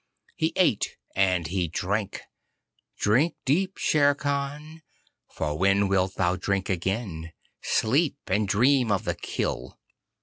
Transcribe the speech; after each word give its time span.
He 0.35 0.51
ate 0.55 0.97
and 1.15 1.45
he 1.45 1.67
drank. 1.67 2.23
Drink 2.97 3.35
deep, 3.45 3.77
Shere 3.77 4.15
Khan, 4.15 4.81
for 5.29 5.55
when 5.55 5.87
wilt 5.87 6.15
thou 6.15 6.37
drink 6.37 6.69
again? 6.71 7.33
Sleep 7.61 8.17
and 8.25 8.47
dream 8.47 8.91
of 8.91 9.03
the 9.03 9.13
kill. 9.13 9.77